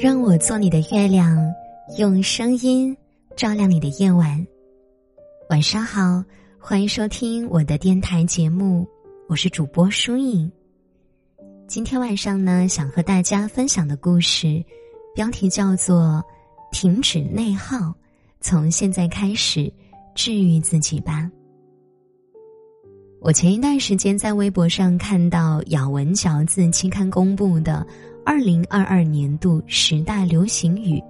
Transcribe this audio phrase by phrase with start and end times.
[0.00, 1.36] 让我做你的月亮，
[1.98, 2.96] 用声音
[3.36, 4.46] 照亮你的夜晚。
[5.50, 6.22] 晚上好，
[6.56, 8.86] 欢迎收听我的电台节目，
[9.28, 10.48] 我是主播舒影。
[11.66, 14.64] 今天晚上呢，想和大家分享的故事，
[15.16, 16.24] 标题叫做
[16.80, 17.92] 《停止内耗，
[18.40, 19.72] 从现在开始
[20.14, 21.22] 治愈自己吧》。
[23.20, 27.84] 我前一段时间在微博上看到《咬文嚼字》期刊公布的。
[28.28, 31.02] 二零二二年度十大流行语，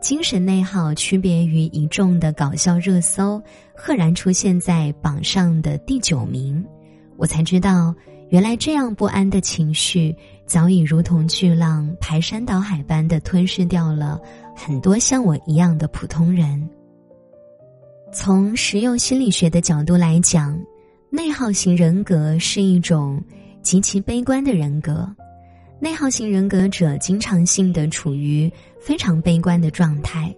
[0.00, 3.42] 精神内耗区别于一众的搞笑热搜，
[3.74, 6.64] 赫然出现在榜上的第九名。
[7.16, 7.92] 我才知道，
[8.28, 10.14] 原来这样不安的情绪
[10.46, 14.20] 早已如同巨浪排山倒海般的吞噬掉了
[14.54, 16.70] 很多像我一样的普通人。
[18.12, 20.56] 从实用心理学的角度来讲，
[21.10, 23.20] 内耗型人格是一种
[23.60, 25.12] 极其悲观的人格。
[25.80, 30.34] 内耗型人格者经常性的处于非常悲观的状态，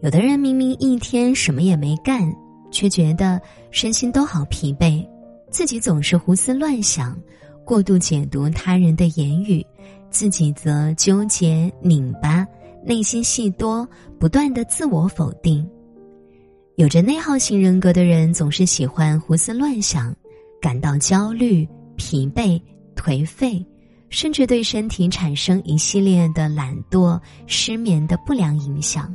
[0.00, 2.34] 有的人明明一天什么也没干，
[2.72, 5.06] 却觉得身心都好疲惫，
[5.50, 7.14] 自己总是胡思乱想，
[7.62, 9.64] 过度解读他人的言语，
[10.10, 12.46] 自己则纠结拧巴，
[12.82, 13.86] 内心戏多，
[14.18, 15.68] 不断的自我否定。
[16.76, 20.14] 有着内耗型人格的人总是喜欢胡思乱想，
[20.58, 22.58] 感到焦虑、疲惫、
[22.96, 23.64] 颓废。
[24.14, 29.12] 甚至对身体产生一系列的懒惰、失眠的不良影响。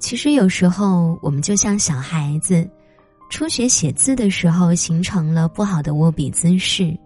[0.00, 2.68] 其实有时候我们就像小孩子，
[3.30, 6.98] 初学写字的时候形成了不好的握笔姿势，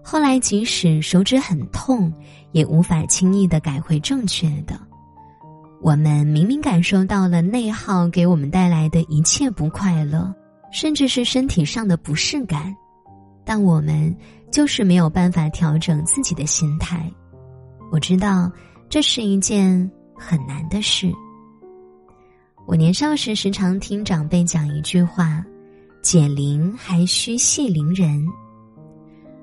[0.00, 2.12] 后来即使手指很痛，
[2.52, 4.78] 也无法轻易的改回正确的。
[5.82, 10.32] 我们明明感受到了内耗给我们带来的一切不快乐，
[10.70, 12.72] 甚至是身体上的不适感，
[13.44, 14.16] 但我们。
[14.50, 17.10] 就是没有办法调整自己的心态，
[17.90, 18.50] 我知道
[18.88, 21.12] 这是一件很难的事。
[22.66, 25.44] 我年少时时常听长辈讲一句话
[26.02, 28.26] ：“解铃还需系铃人。”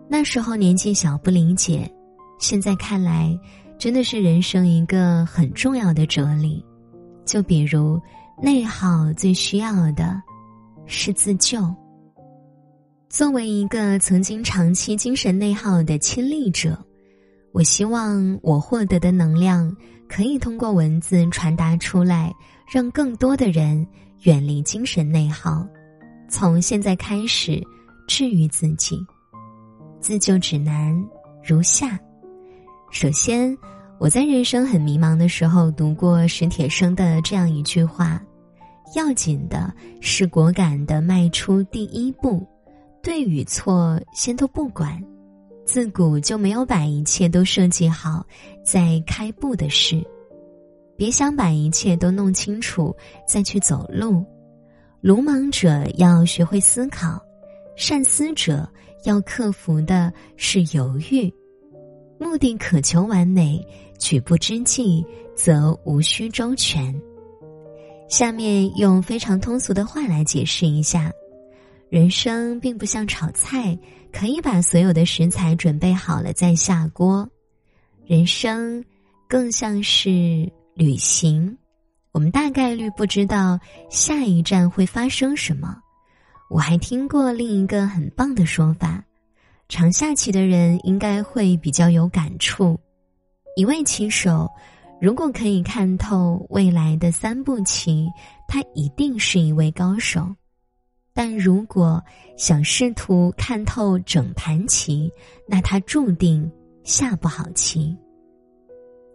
[0.08, 1.92] 那时候年纪小不理解，
[2.40, 3.36] 现在看来
[3.80, 6.64] 真的是人生一个很重要的哲理。
[7.26, 8.00] 就比如
[8.40, 10.22] 内耗最需要的
[10.86, 11.60] 是自救。
[13.16, 16.78] 作为一个曾经长期精神内耗的亲历者，
[17.54, 19.74] 我希望我获得的能量
[20.10, 22.36] 可以通过文字传达出来，
[22.70, 23.88] 让更多的人
[24.24, 25.66] 远离精神内耗。
[26.28, 27.64] 从现在开始，
[28.06, 29.00] 治愈自己。
[30.02, 30.94] 自救指南
[31.42, 31.98] 如下：
[32.92, 33.58] 首先，
[33.98, 38.22] 我在人生很迷茫的时候读过史铁生的这样一句话：
[38.94, 42.46] 要紧的是果敢的迈出第一步。
[43.06, 45.00] 对与错先都不管，
[45.64, 48.26] 自古就没有把一切都设计好
[48.64, 50.04] 再开步的事。
[50.98, 52.96] 别想把一切都弄清楚
[53.28, 54.26] 再去走路。
[55.02, 57.22] 鲁莽者要学会思考，
[57.76, 58.68] 善思者
[59.04, 61.32] 要克服的是犹豫。
[62.20, 63.64] 目的渴求完美，
[64.00, 65.06] 举步之际
[65.36, 67.00] 则无需周全。
[68.10, 71.12] 下面用非常通俗的话来解释一下。
[71.90, 73.78] 人生并不像炒菜，
[74.12, 77.30] 可以把所有的食材准备好了再下锅。
[78.06, 78.84] 人生
[79.28, 81.58] 更像是旅行，
[82.12, 83.60] 我们大概率不知道
[83.90, 85.78] 下一站会发生什么。
[86.50, 89.04] 我还听过另一个很棒的说法：
[89.70, 92.80] 常下棋的人应该会比较有感触。
[93.56, 94.50] 一位棋手
[95.02, 98.08] 如果可以看透未来的三步棋，
[98.48, 100.36] 他一定是一位高手。
[101.16, 102.04] 但如果
[102.38, 105.10] 想试图看透整盘棋，
[105.48, 106.52] 那他注定
[106.84, 107.96] 下不好棋。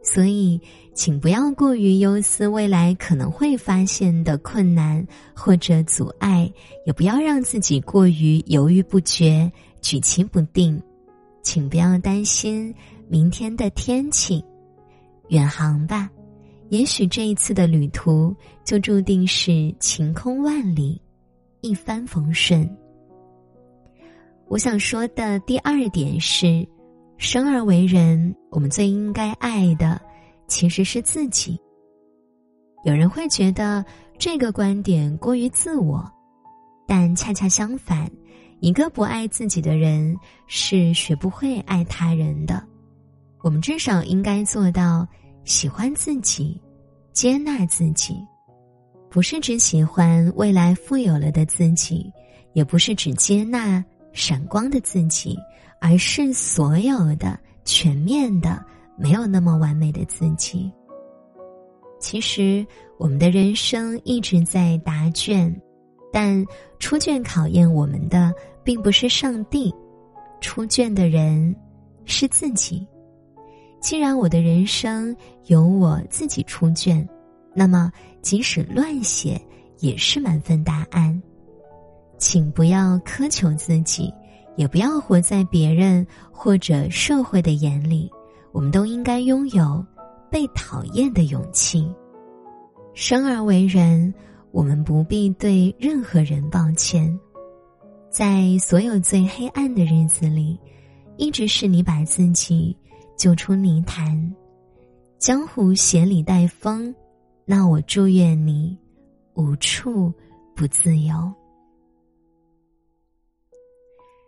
[0.03, 0.59] 所以，
[0.94, 6.50] 请不要过于忧思未来可能会发现的困难或者阻碍，
[6.87, 9.53] 也不要让自己过于犹豫不决、
[9.83, 10.83] 举棋不定。
[11.43, 12.75] 请不要担心
[13.09, 14.42] 明天的天气，
[15.28, 16.09] 远航吧，
[16.71, 18.34] 也许这一次的旅途
[18.65, 20.98] 就注定是晴空万里。
[21.60, 22.68] 一帆风顺。
[24.48, 26.66] 我想说的第二点是，
[27.18, 30.01] 生而为人，我们最应该爱的
[30.48, 31.60] 其实是自己。
[32.84, 33.84] 有人会觉得
[34.18, 36.10] 这个观点过于自我，
[36.89, 38.10] 但恰恰相反，
[38.60, 40.16] 一个不爱自己的人
[40.47, 42.66] 是学不会爱他人的。
[43.42, 45.06] 我们至少应该做到
[45.45, 46.60] 喜欢自己，
[47.13, 48.16] 接纳自己。
[49.10, 52.12] 不是只喜欢未来富有了的自己，
[52.53, 55.36] 也不是只接纳闪光的自己，
[55.80, 58.65] 而是所有的、全面的、
[58.97, 60.71] 没有那么完美的自己。
[61.98, 62.65] 其实，
[62.98, 65.54] 我们的人生一直在答卷，
[66.13, 66.47] 但
[66.78, 68.33] 出卷考验我们的
[68.63, 69.74] 并不是上帝，
[70.41, 71.54] 出卷的人
[72.04, 72.86] 是自己。
[73.80, 75.15] 既然我的人生
[75.47, 77.06] 由我自己出卷，
[77.55, 77.93] 那么
[78.23, 79.41] 即使乱写
[79.79, 81.21] 也是满分答案。
[82.19, 84.13] 请不要苛求自己，
[84.57, 88.11] 也不要活在别人或者社会的眼里。
[88.53, 89.85] 我们都应该拥有
[90.31, 91.89] 被讨厌的勇气。
[92.95, 94.13] 生而为人，
[94.51, 97.19] 我们不必对任何人抱歉。
[98.11, 100.59] 在所有最黑暗的日子里，
[101.17, 102.77] 一直是你把自己
[103.17, 104.35] 救出泥潭。
[105.17, 106.93] 江湖险里带风，
[107.51, 108.79] 那我祝愿你
[109.35, 110.15] 无处
[110.55, 111.35] 不自由。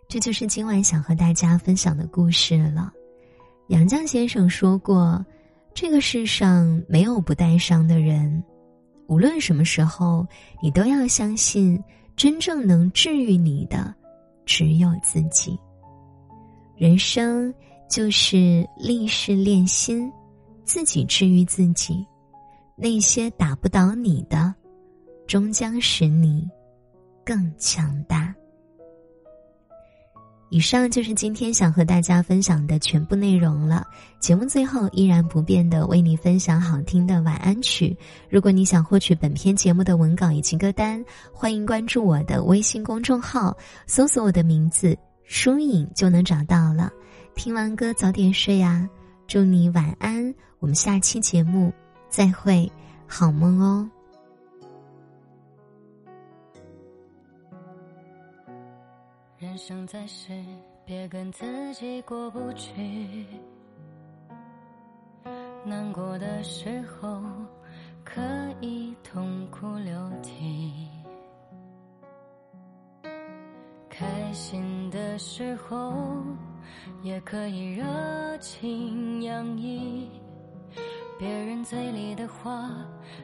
[0.09, 2.93] 这就是今晚想和大家分享的故事了。
[3.69, 5.25] 杨绛先生说过
[5.73, 8.43] ：“这个世上没有不带伤的人，
[9.07, 10.27] 无论什么时候，
[10.61, 11.81] 你都要相信，
[12.17, 13.95] 真正能治愈你的，
[14.45, 15.57] 只有自己。
[16.77, 17.55] 人生
[17.89, 20.13] 就是立事练心，
[20.65, 22.05] 自己治愈自己。
[22.83, 24.53] 那些打不倒你的，
[25.25, 26.51] 终将使你
[27.25, 28.35] 更强大。”
[30.51, 33.87] 以上就是今天想和大家分享的全部内容了。
[34.19, 37.97] 节目最后依然不变的为你分享好听的晚安曲。
[38.29, 41.03] 如果你想获取本篇节目的文稿以及歌单，
[41.33, 43.57] 欢迎关注我的微信公众号，
[43.87, 44.95] 搜索我的名字
[45.25, 46.93] “书影”就能找到了。
[47.35, 48.87] 听完歌早点睡啊，
[49.27, 50.35] 祝你晚安。
[50.59, 51.73] 我们下期节目
[52.13, 52.71] 再会，
[53.09, 53.91] 好梦哦。
[59.39, 60.31] 人生在世，
[60.85, 63.25] 别跟自己过不去。
[65.65, 67.23] 难过的时候，
[68.05, 68.21] 可
[68.61, 70.71] 以痛哭流涕；
[73.89, 75.95] 开心的时候，
[77.03, 80.11] 也可以热情洋溢。
[81.23, 82.69] 别人嘴里的话，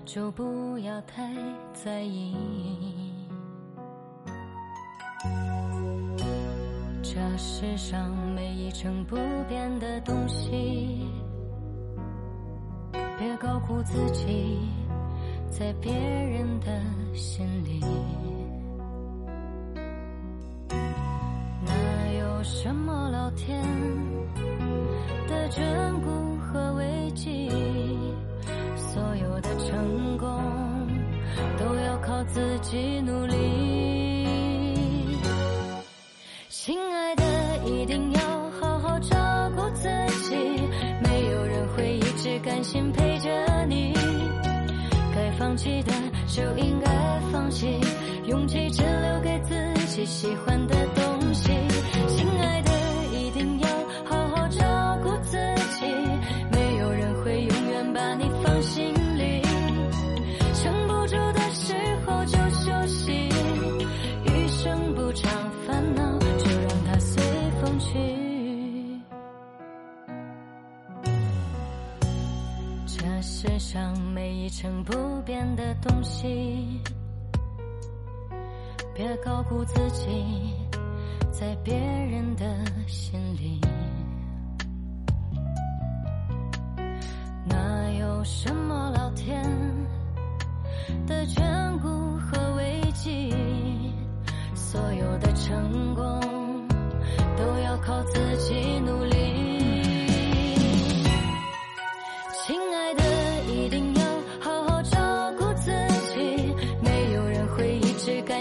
[0.04, 1.34] 就不要太
[1.74, 2.36] 在意。
[7.02, 9.16] 这世上没一成不
[9.48, 11.10] 变的东西，
[13.18, 14.60] 别高估自己
[15.50, 16.80] 在别人的
[17.16, 17.80] 心里。
[21.66, 23.60] 哪有什么老天
[25.26, 27.48] 的眷顾和危机？
[28.98, 30.28] 所有的成功
[31.56, 33.36] 都要靠自己努力。
[36.48, 37.22] 亲爱的
[37.64, 38.20] 一定要
[38.60, 39.16] 好好照
[39.54, 39.88] 顾自
[40.24, 40.34] 己
[41.00, 43.30] 没有人会一直甘心陪着
[43.66, 43.94] 你。
[45.14, 45.92] 该放弃的
[46.26, 46.90] 就应该
[47.30, 47.78] 放弃
[48.26, 48.84] 勇气真
[73.30, 76.80] 世上没一成不变的东西，
[78.94, 80.54] 别高估自己
[81.30, 83.60] 在别人的心里。
[87.44, 88.57] 哪有什么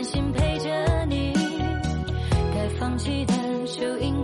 [0.08, 1.34] 心陪着你
[2.56, 3.34] 该放弃的
[3.66, 4.17] 就应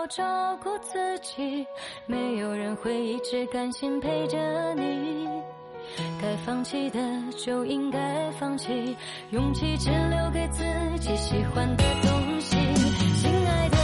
[0.00, 1.66] 好照顾自己，
[2.06, 5.28] 没有人会一直甘心陪着你。
[6.18, 6.98] 该放弃的
[7.36, 8.96] 就应该放弃，
[9.30, 10.64] 勇气只留给自
[11.00, 12.56] 己喜欢的东西。
[13.20, 13.76] 亲爱的